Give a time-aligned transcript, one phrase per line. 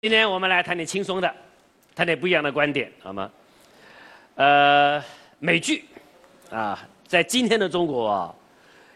[0.00, 1.34] 今天我们来谈点轻松的，
[1.92, 3.28] 谈点不一样的观点，好吗？
[4.36, 5.02] 呃，
[5.40, 5.86] 美剧
[6.50, 8.34] 啊，在今天的中国啊，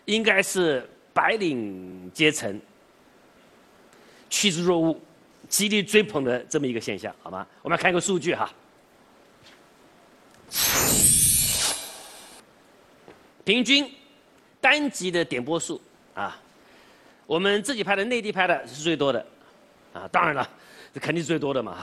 [0.04, 2.60] 应该是白领阶层
[4.30, 4.96] 趋之若鹜、
[5.48, 7.44] 极力追捧的这么一个现象，好吗？
[7.62, 8.48] 我们来看个数据哈，
[13.42, 13.92] 平均
[14.60, 15.82] 单集的点播数
[16.14, 16.40] 啊，
[17.26, 19.26] 我们自己拍的、内地拍的是最多的，
[19.92, 20.48] 啊，当然了。
[20.94, 21.78] 这肯定是最多的嘛，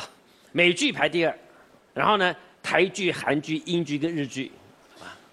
[0.51, 1.35] 美剧排第二，
[1.95, 4.51] 然后呢，台剧、韩剧、英剧跟日剧，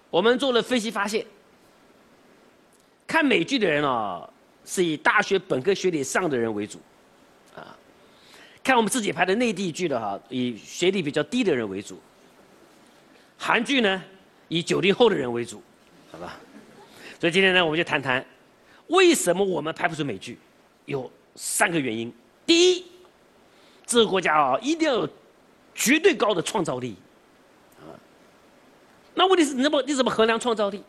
[0.09, 1.23] 我们做了分析发现，
[3.05, 4.27] 看美剧的人哦，
[4.65, 6.79] 是以大学本科学历上的人为主，
[7.55, 7.77] 啊，
[8.63, 12.01] 看我们自己拍的内地剧的哈，以学历比较低的人为主，
[13.37, 14.03] 韩剧呢，
[14.47, 15.61] 以九零后的人为主，
[16.11, 16.39] 好吧？
[17.19, 18.25] 所以今天呢，我们就谈谈
[18.87, 20.35] 为什么我们拍不出美剧，
[20.85, 22.11] 有三个原因，
[22.43, 22.85] 第一。
[23.87, 25.09] 这个国家啊，一定要有
[25.73, 26.97] 绝对高的创造力，
[27.79, 27.87] 啊，
[29.15, 30.83] 那问题是，你怎么你怎么衡量创造力？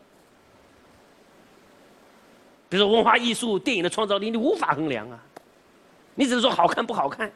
[2.67, 5.17] 比如说文化艺术、电影的创造力，你无法衡量啊，
[6.13, 7.31] 你只是说好看不好看，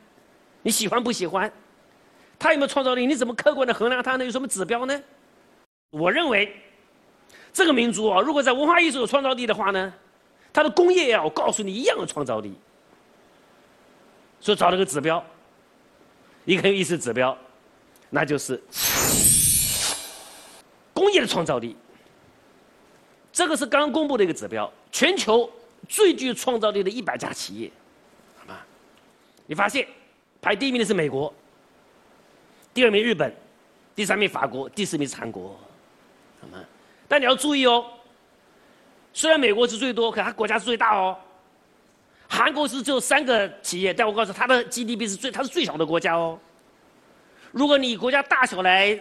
[0.61, 1.52] 你喜欢不喜欢，
[2.38, 3.08] 他有没有创造力？
[3.08, 4.25] 你怎么客观的衡量他呢？
[4.25, 5.02] 有什么指标呢？
[5.91, 6.53] 我认为，
[7.53, 9.94] 这个民族啊，如果在文化艺术有创造力的话呢，
[10.52, 12.53] 他的工业啊，我告诉你一样有创造力，
[14.41, 15.23] 所以找了个指标。
[16.45, 17.38] 一个有意思指标，
[18.09, 18.61] 那就是
[20.94, 21.75] 工业的创造力。
[23.31, 25.50] 这个是刚公布的一个指标，全球
[25.89, 27.72] 最具创造力的一百家企业，
[28.38, 28.59] 好吗？
[29.47, 29.88] 你发现
[30.41, 31.33] 排第一名的是美国，
[32.73, 33.33] 第二名日本，
[33.95, 35.57] 第三名法国，第四名是韩国，
[36.41, 36.63] 好吗？
[37.07, 37.85] 但你要注意哦，
[39.13, 41.17] 虽然美国是最多，可它国家是最大哦。
[42.27, 46.39] 韩国是只有三个企业，但我告诉它的 GDP 是最，它是最小的国家哦。
[47.52, 48.99] 如果你国家大小来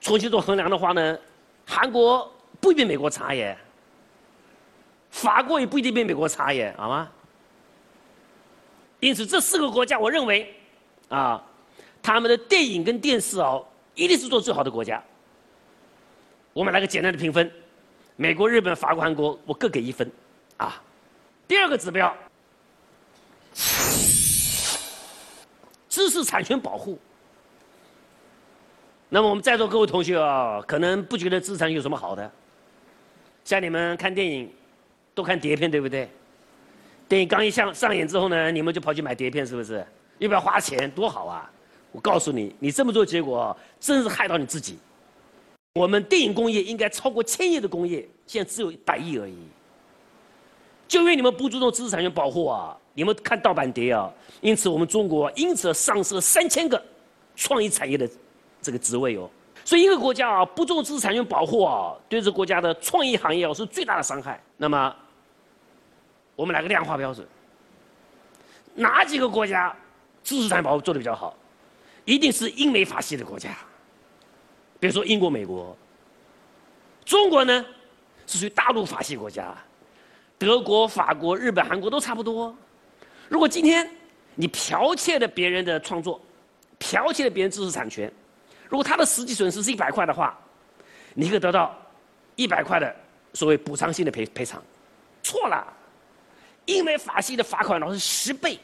[0.00, 1.18] 重新做衡量的话呢，
[1.66, 3.56] 韩国不一定美国差耶，
[5.10, 7.10] 法国也不一定比美国差耶，好吗？
[9.00, 10.54] 因此这四个国家，我认为
[11.10, 11.42] 啊，
[12.02, 15.02] 他们的电影跟电视哦，一定是做最好的国家。
[16.52, 17.50] 我们来个简单的评分，
[18.16, 20.10] 美国、日本、法国、韩国，我各给一分，
[20.56, 20.82] 啊。
[21.50, 22.16] 第二个指标，
[25.88, 26.96] 知识产权保护。
[29.08, 32.30] 那么我们在座各位同学啊，可能不觉得知识产权有什么好的。
[33.44, 34.48] 像你们看电影，
[35.12, 36.08] 都看碟片，对不对？
[37.08, 39.84] 电影刚一上上演之后呢，你们就跑去买碟片，是不是？
[40.18, 40.88] 要不要花钱？
[40.92, 41.50] 多好啊！
[41.90, 44.78] 我告诉你，你这么做结果，真是害到你自己。
[45.74, 49.36] 我们电影工业应该超过千亿的工业，现在只有百亿而已。
[50.90, 56.84] 就因为你们不注重知识产权保护啊，你们看盗版碟啊，因此我们中国因此丧失了三千个
[57.36, 58.10] 创意产业的
[58.60, 59.30] 这个职位哦。
[59.64, 64.42] 所以一个国家啊不重知识产权保护啊，对这国家的创意行业啊是最大的伤害。
[64.56, 64.92] 那么，
[66.34, 67.24] 我们来个量化标准，
[68.74, 69.72] 哪几个国家
[70.24, 71.32] 知识产权保护做的比较好？
[72.04, 73.56] 一定是英美法系的国家，
[74.80, 75.76] 比如说英国、美国。
[77.04, 77.64] 中国呢，
[78.26, 79.56] 是属于大陆法系国家。
[80.40, 82.56] 德国、法国、日本、韩国都差不多。
[83.28, 83.86] 如果今天
[84.34, 86.18] 你剽窃了别人的创作，
[86.78, 88.10] 剽窃了别人知识产权，
[88.66, 90.38] 如果他的实际损失是一百块的话，
[91.12, 91.78] 你可以得到
[92.36, 92.96] 一百块的
[93.34, 94.62] 所谓补偿性的赔赔偿。
[95.22, 95.62] 错了，
[96.64, 98.58] 因为法系的罚款老是十倍。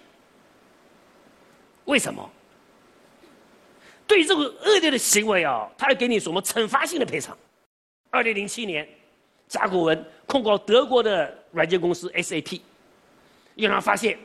[1.84, 2.26] 为什么？
[4.06, 7.36] 对于这个恶劣的行为啊，他要给你什么惩罚性的赔偿？
[8.09, 8.88] 二零零七年。
[9.49, 12.61] 甲骨文控告德国的软件公司 SAP，
[13.55, 14.19] 因为发现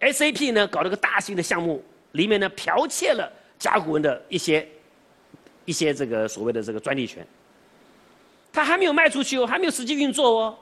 [0.00, 4.68] SAP 呢搞了个大型的项目，里面呢剽窃了甲骨文的一些
[5.64, 7.26] 一些这个所谓的这个专利权。
[8.52, 10.58] 他还没有卖出去哦，还没有实际运作哦，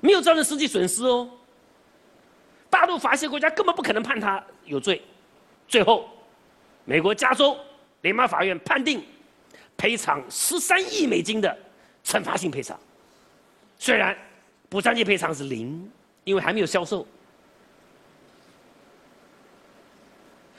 [0.00, 1.28] 没有造成实际损失哦。
[2.70, 5.02] 大陆法系国家根本不可能判他有罪。
[5.68, 6.08] 最后，
[6.84, 7.56] 美国加州
[8.02, 9.04] 联邦法院判定
[9.76, 11.56] 赔偿十三亿美金的。
[12.06, 12.78] 惩罚性赔偿，
[13.80, 14.16] 虽然
[14.68, 15.90] 补偿金赔偿是零，
[16.22, 17.04] 因为还没有销售。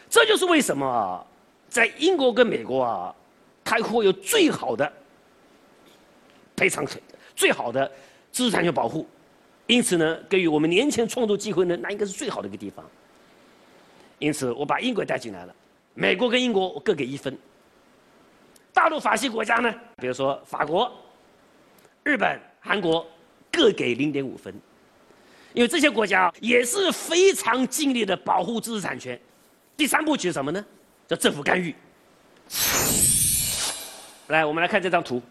[0.10, 1.26] 这就是为什么啊，
[1.70, 3.16] 在英国跟美国啊，
[3.64, 4.92] 开会有最好的
[6.54, 6.86] 赔偿、
[7.34, 7.90] 最好的
[8.34, 9.08] 知识产权保护，
[9.68, 12.86] 因此呢，给予我们年轻创作机会呢，那应该是最好的一个地方。
[14.20, 15.56] 因此，我把英国带进来了，
[15.94, 17.38] 美国跟英国我各给一分。
[18.74, 20.92] 大陆法系国家呢，比如说法国。
[22.08, 23.06] 日本、韩国
[23.52, 24.54] 各给零点五分，
[25.52, 29.20] 因为这些国家也是非常尽力的保护知识产权，
[29.76, 30.66] 第三部曲是什么呢？
[31.06, 31.76] 叫政府干预。
[34.28, 35.22] 来，我们来看这张图。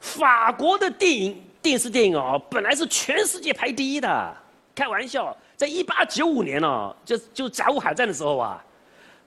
[0.00, 4.36] 法国的电影、电视电影哦，本来是全世界排第一的。
[4.74, 8.62] 开玩笑，在一八九五年哦，就就甲午海战的时候啊，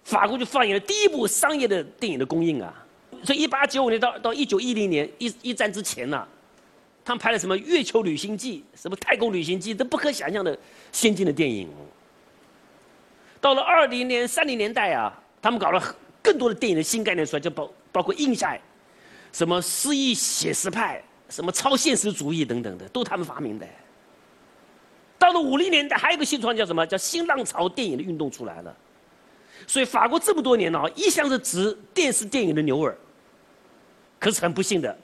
[0.03, 2.83] 法国就放映了第一部商业的电影的公映啊。
[3.23, 6.27] 所以一八九五年到到一九一零年一一战之前呢，
[7.03, 10.57] 他们拍了什么《月球旅行记》、什么《太空旅行记》，都不可想象的
[10.91, 11.69] 先进的电影。
[13.39, 18.57] 到了二零年、三零年代啊，他们搞了更多的电影的新概念出来，就包包括印象，
[19.31, 23.65] 什么诗意写实派、什么超现实主义等等的，都他们发明的。
[25.19, 26.85] 到了五零年代，还有一个新创叫什么？
[26.85, 28.75] 叫新浪潮电影的运动出来了。
[29.65, 32.95] 所以法国这么多年呢，一向是指电视电影的牛耳。
[34.19, 34.97] 可是很不幸的，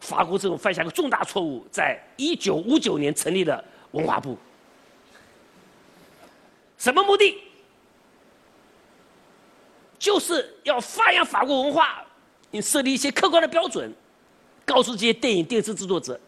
[0.00, 4.36] 法国政府犯下个重大错误，在一九五九年成立了文化部。
[6.76, 7.38] 什么目的？
[9.98, 12.02] 就是要发扬法国文化，
[12.50, 13.92] 你设立一些客观的标准，
[14.64, 16.18] 告诉这些电影电视制作者，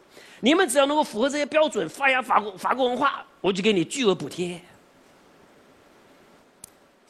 [0.40, 4.60] 你们只要能够符合这些标准，发扬法国法国文化，我就给你巨额补贴。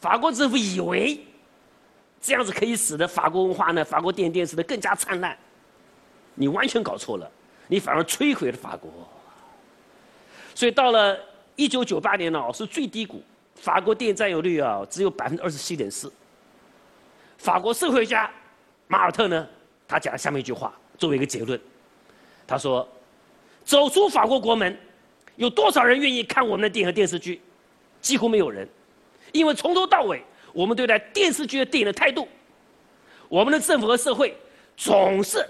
[0.00, 1.26] 法国政府以为。
[2.23, 5.37] 这样子可以使得法国文化呢，法国电影电视的更加灿烂。
[6.37, 7.29] 你完全搞错了，
[7.67, 8.89] 你反而摧毁了法国。
[10.55, 11.19] 所以到了
[11.57, 13.21] 一九九八年呢，是最低谷，
[13.57, 16.11] 法国电影占有率啊只有百分之二十七点四。
[17.39, 18.31] 法国社会学家
[18.87, 19.47] 马尔特呢，
[19.89, 21.61] 他讲了下面一句话作为一个结论，
[22.47, 22.89] 他说
[23.65, 24.79] ：“走出法国国门，
[25.35, 27.43] 有多少人愿意看我们的电影和电视剧？
[28.01, 28.69] 几乎没有人，
[29.33, 32.28] 因为从头到尾。”我们对待电视剧的电影的态度，
[33.28, 34.37] 我们的政府和社会
[34.76, 35.46] 总是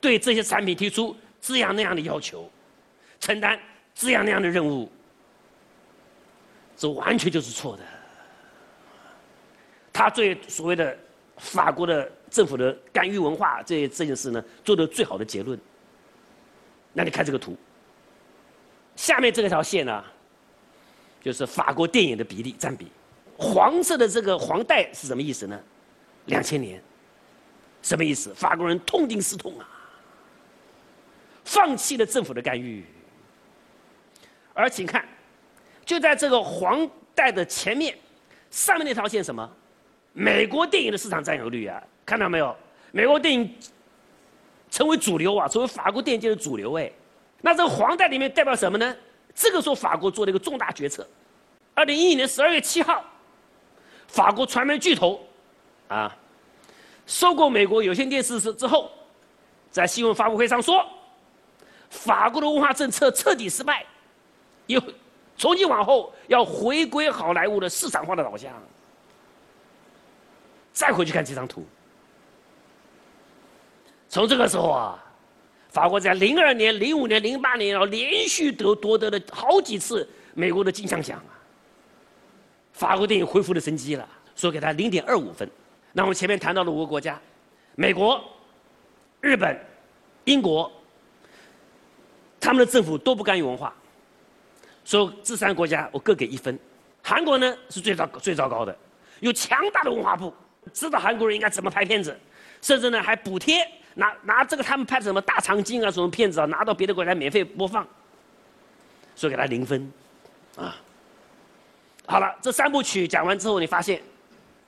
[0.00, 2.50] 对这些产品提出这样那样的要求，
[3.20, 3.58] 承担
[3.94, 4.90] 这样那样的任务，
[6.76, 7.82] 这完全就是错的。
[9.92, 10.96] 他对所谓的
[11.36, 15.58] 法国的政府的干预文化这这件事呢，做的最好的结论。
[16.92, 17.56] 那你看这个图，
[18.96, 20.04] 下面这条线呢，
[21.20, 22.86] 就是法国电影的比例占比。
[23.40, 25.58] 黄色的这个黄带是什么意思呢？
[26.26, 26.82] 两千年，
[27.80, 28.34] 什么意思？
[28.34, 29.68] 法国人痛定思痛啊，
[31.44, 32.84] 放弃了政府的干预。
[34.52, 35.06] 而请看，
[35.86, 37.96] 就在这个黄带的前面，
[38.50, 39.48] 上面那条线什么？
[40.12, 42.54] 美国电影的市场占有率啊，看到没有？
[42.90, 43.54] 美国电影
[44.68, 46.90] 成为主流啊，成为法国电影界的主流哎。
[47.40, 48.96] 那这个黄带里面代表什么呢？
[49.32, 51.08] 这个时候法国做了一个重大决策，
[51.72, 53.04] 二零一一年十二月七号。
[54.08, 55.20] 法国传媒巨头，
[55.86, 56.16] 啊，
[57.06, 58.90] 收购美国有线电视之之后，
[59.70, 60.84] 在新闻发布会上说，
[61.88, 63.86] 法国的文化政策彻底失败，
[64.66, 64.82] 又
[65.36, 68.52] 从今往后要回归好莱坞的市场化的导向。
[70.72, 71.66] 再回去看这张图，
[74.08, 75.04] 从这个时候啊，
[75.70, 81.37] 法国在零二年、零五年、零八年要连续得夺得了好几次美国的金像奖啊。
[82.78, 85.50] 法国电影恢复了生机了，说给他零点二五分。
[85.92, 87.20] 那我们前面谈到了五个国家，
[87.74, 88.22] 美国、
[89.20, 89.58] 日本、
[90.26, 90.70] 英国，
[92.38, 93.74] 他们的政府都不干预文化，
[94.84, 96.56] 所以这三个国家我各给一分。
[97.02, 98.76] 韩国呢是最糟最糟糕的，
[99.18, 100.32] 有强大的文化部，
[100.72, 102.16] 知道韩国人应该怎么拍片子，
[102.62, 107.84] 甚至呢还补贴拿拿这个他们拍的什么大长今啊什么片子啊拿到别的国家免费播放，
[109.16, 109.92] 说给他零分，
[110.54, 110.76] 啊。
[112.10, 114.02] 好了，这三部曲讲完之后，你发现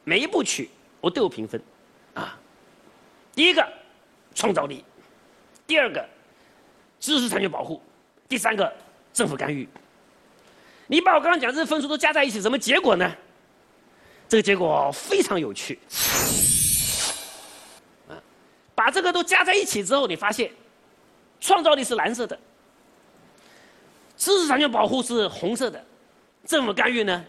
[0.05, 0.69] 每一部曲
[1.01, 1.59] 我都有评分，
[2.13, 2.39] 啊，
[3.35, 3.67] 第一个
[4.35, 4.85] 创造力，
[5.67, 6.07] 第二个
[7.01, 7.83] 知识产权保护，
[8.29, 8.71] 第三个
[9.15, 9.67] 政府干预。
[10.87, 13.11] 你把我刚刚讲这些分数都加在一起，什么结果呢？
[14.29, 15.79] 这个结果非常有趣，
[18.07, 18.21] 啊，
[18.75, 20.53] 把这个都加在一起之后，你发现
[21.41, 22.39] 创造力是蓝色的，
[24.19, 25.83] 知识产权保护是红色的。
[26.47, 27.25] 政府干预呢，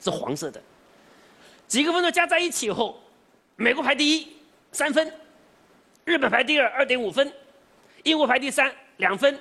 [0.00, 0.62] 是黄色的。
[1.66, 2.98] 几个分数加在一起以后，
[3.56, 4.36] 美国排第一，
[4.70, 5.06] 三分；
[6.04, 7.26] 日本排第二，二点五分；
[8.04, 9.34] 英国排第三，两分；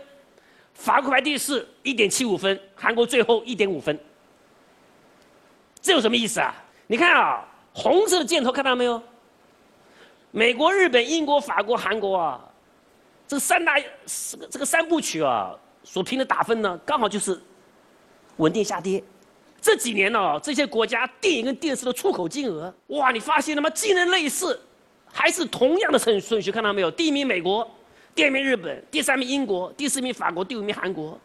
[0.74, 3.97] 法国排第四，一点七五分；韩国最后一点五分。
[5.81, 6.55] 这有什么意思啊？
[6.88, 9.01] 你看啊，红色的箭头看到没有？
[10.31, 12.43] 美国、日本、英国、法国、韩国啊，
[13.27, 17.39] 这三大这个这个三部曲啊，所评的打分呢，刚好就是。
[18.37, 19.03] 稳定下跌，
[19.61, 23.69] 这几年呢，这些国家电影跟电视的出口金额，哇，你发现了吗？
[23.69, 24.59] 竟然类似，
[25.11, 26.91] 还是同样的顺顺序，看到没有？
[26.91, 27.69] 第一名美国，
[28.13, 31.19] 第二名日本，第三名英国，第四名法国，第五名韩国。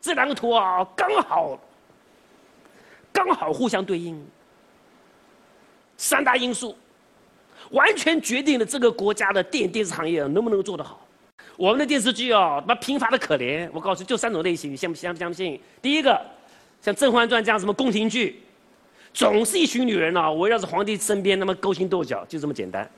[0.00, 1.58] 这两个图啊，刚好
[3.12, 4.24] 刚好互相对应。
[5.96, 6.74] 三大因素，
[7.72, 11.06] 完全决定了这个国家的电影电视行业能不能做得好。
[11.60, 13.68] 我们的电视剧啊，那贫乏的可怜。
[13.70, 15.60] 我告诉你，就三种类型，你相不相不相信？
[15.82, 16.18] 第一个，
[16.80, 18.40] 像《甄嬛传》这样什么宫廷剧，
[19.12, 22.90] 总是一群女人啊围绕着皇帝身边，那么勾心斗角，就这么简单。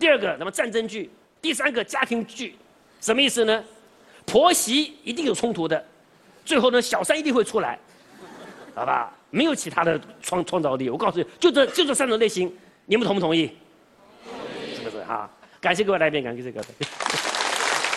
[0.00, 1.08] 第二个，那么战争剧；
[1.40, 2.56] 第三个，家庭剧，
[3.00, 3.62] 什么意思呢？
[4.26, 5.86] 婆媳一定有冲突的，
[6.44, 7.78] 最后呢，小三一定会出来，
[8.74, 9.16] 好吧？
[9.30, 10.90] 没有其他的创创造力。
[10.90, 12.52] 我告诉你，就这就这三种类型，
[12.86, 13.48] 你们同不同意？
[14.74, 15.30] 是不是啊？
[15.60, 16.60] 感谢各位来宾，感谢这个。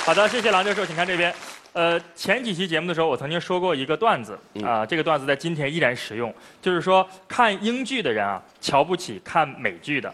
[0.05, 1.33] 好的，谢谢郎教授，请看这边。
[1.71, 10.09] 呃，前几期节目的时候，我曾经说过一个段子啊，这个段子在今天依然实用，就是说看英剧的人啊，瞧不起看美剧的；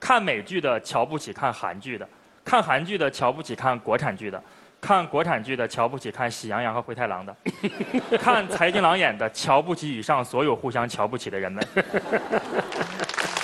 [0.00, 2.06] 看美剧的瞧不起看韩剧的；
[2.42, 4.38] 看韩剧的瞧不起看国产剧的；
[4.80, 7.36] 看国产剧的瞧不起看《喜羊羊》和《灰太狼》的；
[8.16, 11.68] 看财经郎演的瞧不起以上所有互相瞧不起的人们。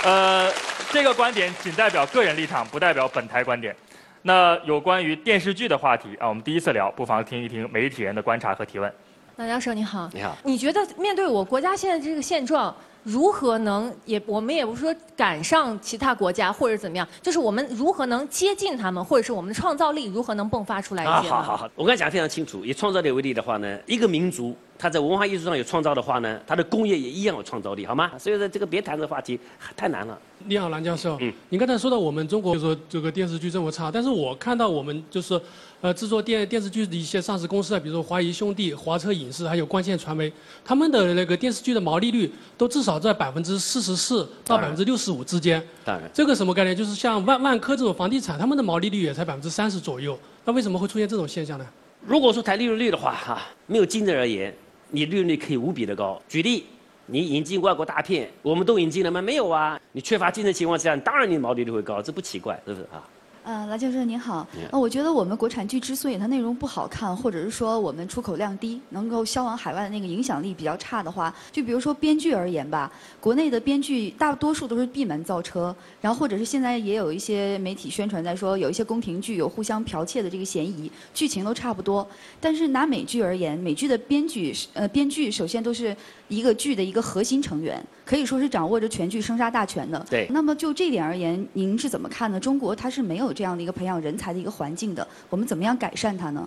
[0.03, 0.51] 呃，
[0.91, 3.77] 这个观点仅代表个人立场，不代表本台观点。
[4.23, 8.93] 那有关于电视剧的话题啊，我们第一次聊，不妨听一听媒体人的观察和提问。
[9.37, 21.31] 那教授你好，你好，你觉得面对我国家现在这个现状，如何能也我们也不是说赶上其他国家或者怎么样，就是我们如何能接近他们，或者是我们的创造力如何能迸发出来一些？
[21.31, 24.55] 好好好，我刚才讲的非常清楚，以创造力为例的话呢，一个民族。
[24.79, 28.11] 他在文化艺术上有创造的话呢，他的工业也一样有创造力，好吗？
[28.19, 29.41] 所以说这个别谈这个话题，
[29.77, 30.19] 太难了。
[30.47, 31.17] 你好，蓝教授。
[31.21, 31.33] 嗯。
[31.51, 35.41] 你刚才说到我们中国就说这个电视剧这么差，但是我看到我们就是，
[35.81, 40.33] 呃，制作电电视剧的一些上市公司啊，比如说华谊兄弟、华策影视还有光线传媒，
[40.65, 45.63] 他们的那个电视剧的毛利率都至少在百分之四十四到百分之六十五之间。
[45.85, 46.11] 当然。
[46.15, 46.75] 这个什么概念？
[46.75, 50.19] 就是像万万科这种房地产，他们的毛利率也才百分之三十左右。
[50.45, 51.67] 那为什么会出现这种现象呢？
[52.07, 54.55] 如果说谈利润率的话，哈，没有竞争而言。
[54.93, 56.21] 你利润率可以无比的高。
[56.29, 56.65] 举例，
[57.11, 59.21] 你引进外国大片，我们都引进了吗？
[59.21, 59.81] 没有啊。
[59.93, 63.03] 你缺乏竞争情况下，当然你毛利率会高，这不奇怪，是不是啊？
[63.51, 64.47] 呃，蓝教授您好。
[64.71, 72.89] 呃，我觉得我们国产剧之所以它内容不好看，或者是说我们出口量低，能够销往海外的那个影响力比较差的话，就比如说编剧而言吧，
[73.19, 82.07] 国内的编剧大多数都是闭门造车，然后或者是现在也有一些媒体宣传在说有一些宫廷剧有互相剽窃的这个嫌疑，剧情都差不多。
[82.41, 85.97] 但是拿美剧而言，美剧的编剧呃编剧首先都是
[86.29, 90.07] 一个剧的一个核心成员，可以说是掌握着全剧生杀大权的。
[90.09, 90.29] 对。
[90.31, 92.39] 那么就这点而言，您是怎么看呢？
[92.39, 93.35] 中国它是没有。
[93.41, 96.47] 这样的一个培养人才的一个环境的，我们怎么样改善它呢？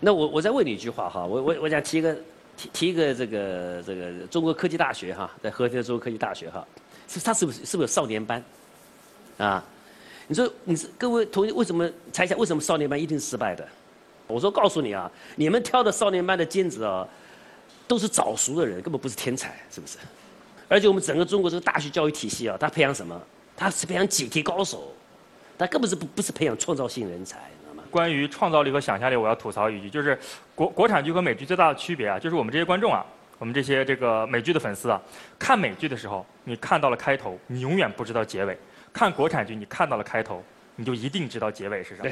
[0.00, 2.16] 那我我再问你一句话哈，我我我想提一个
[2.56, 6.66] 提提一个这个这个中国科技大学哈，在和田的中国科技大学哈，
[7.06, 8.42] 是它是不是是不是少年班？
[9.36, 9.62] 啊，
[10.28, 13.68] 你说你是各位同学为什么猜一下为什么少年班一定失败的？
[14.26, 17.06] 我说告诉你啊，你们挑的少年班的尖子啊，
[17.86, 19.98] 都是早熟的人，根本不是天才，是不是？
[20.68, 23.20] 而且我们整个中国这个大学教育体系啊，它培养什么？
[23.54, 24.90] 它是培养解题高手。
[25.58, 27.82] 但根本是不不是培养创造性人才，知道吗？
[27.90, 30.16] 关于创造力和想象力，我要吐槽一句，就是
[30.54, 33.04] 国国产剧和美剧最大的区别啊，就是我们这些观众啊，
[33.38, 35.02] 我们这些这个美剧的粉丝啊，
[35.36, 38.54] 看美剧的时候，你看到了开头，你永远不知道结尾；
[38.92, 40.40] 看国产剧，你看到了开头，
[40.76, 42.10] 你就一定知道结尾是什么。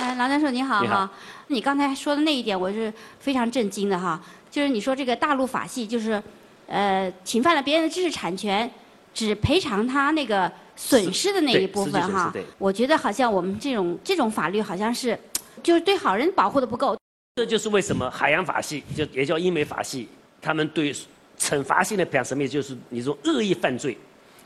[0.00, 1.08] 哎， 郎教授你好哈，
[1.46, 4.20] 你刚才说的那一点我是非常震惊的哈，
[4.50, 6.20] 就是你说这个大陆法系就是。
[6.66, 8.70] 呃，侵犯了别人的知识产权，
[9.12, 12.32] 只赔偿他那个损失的那一部分哈。
[12.58, 15.18] 我觉得好像我们这种这种法律好像是，
[15.62, 16.96] 就是对好人保护的不够。
[17.36, 20.08] 这就是为什么海洋法系就也叫英美法系，
[20.40, 20.94] 他们对
[21.38, 22.52] 惩罚性的赔偿什么意思？
[22.52, 23.98] 就是你说恶意犯罪，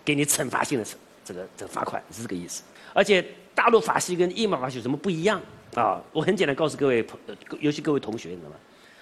[0.04, 0.84] 给你惩罚性的
[1.24, 2.62] 这个这个罚款是这个意思。
[2.94, 5.40] 而且大陆法系跟英美法系有什么不一样
[5.74, 6.00] 啊？
[6.12, 7.18] 我很简单告诉各位朋，
[7.60, 8.56] 尤其各位同学，你知道吗？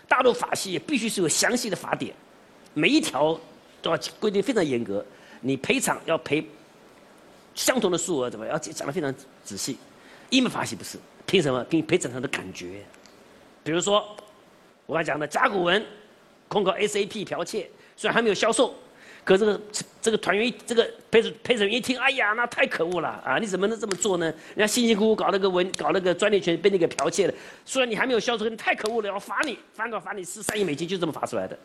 [0.09, 2.13] 大陆法系必须是有详细的法典。
[2.79, 3.39] 每一条
[3.81, 5.03] 都要规定非常严格，
[5.41, 6.47] 你赔偿要赔
[7.55, 9.79] 相同的数额，怎么要讲的非常仔细？
[10.29, 11.65] 英美法系不是，凭什么？
[11.65, 12.85] 凭赔偿他的感觉。
[13.65, 14.07] 比如说，
[14.85, 15.83] 我刚讲的甲骨文
[16.49, 17.67] 控告 SAP 剽窃，
[17.97, 18.75] 虽然还没有销售，
[19.25, 19.61] 可这个
[20.03, 23.39] 这个团员这个陪审陪审员一听，哎呀，那太可恶了啊！
[23.39, 24.27] 你怎么能这么做呢？
[24.55, 27.33] 人家辛辛苦苦搞那个文，搞那个专利权被你给剽窃了，
[27.65, 31.59] 虽然你还没有销售，你太可恶了，要罚你，罚款罚你十三亿美金，就这么罚出来的。